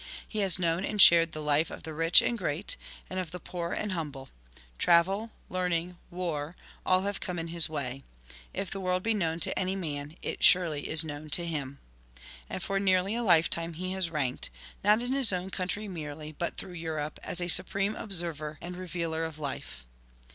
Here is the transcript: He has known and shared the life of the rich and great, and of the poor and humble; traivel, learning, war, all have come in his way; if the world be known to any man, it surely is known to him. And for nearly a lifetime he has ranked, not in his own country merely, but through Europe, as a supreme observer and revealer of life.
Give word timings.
He 0.27 0.39
has 0.39 0.57
known 0.57 0.83
and 0.83 0.99
shared 0.99 1.31
the 1.31 1.43
life 1.43 1.69
of 1.69 1.83
the 1.83 1.93
rich 1.93 2.23
and 2.23 2.35
great, 2.35 2.75
and 3.07 3.19
of 3.19 3.29
the 3.29 3.39
poor 3.39 3.71
and 3.71 3.91
humble; 3.91 4.29
traivel, 4.79 5.29
learning, 5.47 5.95
war, 6.09 6.55
all 6.87 7.03
have 7.03 7.19
come 7.19 7.37
in 7.37 7.49
his 7.49 7.69
way; 7.69 8.01
if 8.51 8.71
the 8.71 8.79
world 8.79 9.03
be 9.03 9.13
known 9.13 9.39
to 9.41 9.55
any 9.59 9.75
man, 9.75 10.15
it 10.23 10.43
surely 10.43 10.89
is 10.89 11.03
known 11.03 11.29
to 11.29 11.45
him. 11.45 11.77
And 12.49 12.63
for 12.63 12.79
nearly 12.79 13.13
a 13.13 13.21
lifetime 13.21 13.73
he 13.73 13.91
has 13.91 14.09
ranked, 14.09 14.49
not 14.83 15.03
in 15.03 15.13
his 15.13 15.31
own 15.31 15.51
country 15.51 15.87
merely, 15.87 16.31
but 16.31 16.57
through 16.57 16.73
Europe, 16.73 17.19
as 17.21 17.39
a 17.39 17.47
supreme 17.47 17.95
observer 17.95 18.57
and 18.59 18.75
revealer 18.75 19.23
of 19.23 19.37
life. 19.37 19.85